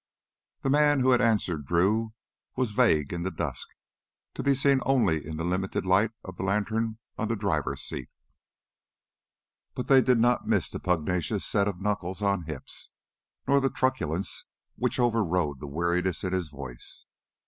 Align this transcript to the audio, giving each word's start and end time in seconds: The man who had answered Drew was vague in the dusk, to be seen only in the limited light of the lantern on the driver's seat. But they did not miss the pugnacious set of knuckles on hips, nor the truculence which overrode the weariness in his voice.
The 0.63 0.69
man 0.71 1.01
who 1.01 1.11
had 1.11 1.21
answered 1.21 1.67
Drew 1.67 2.13
was 2.55 2.71
vague 2.71 3.13
in 3.13 3.21
the 3.21 3.29
dusk, 3.29 3.67
to 4.33 4.41
be 4.41 4.55
seen 4.55 4.79
only 4.83 5.23
in 5.23 5.37
the 5.37 5.43
limited 5.43 5.85
light 5.85 6.09
of 6.23 6.37
the 6.37 6.43
lantern 6.43 6.97
on 7.19 7.27
the 7.27 7.35
driver's 7.35 7.83
seat. 7.83 8.09
But 9.75 9.85
they 9.85 10.01
did 10.01 10.17
not 10.17 10.47
miss 10.47 10.71
the 10.71 10.79
pugnacious 10.79 11.45
set 11.45 11.67
of 11.67 11.79
knuckles 11.79 12.23
on 12.23 12.45
hips, 12.47 12.89
nor 13.47 13.59
the 13.59 13.69
truculence 13.69 14.45
which 14.75 14.97
overrode 14.99 15.59
the 15.59 15.67
weariness 15.67 16.23
in 16.23 16.33
his 16.33 16.47
voice. 16.47 17.05